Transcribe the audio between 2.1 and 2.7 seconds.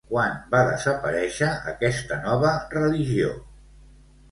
nova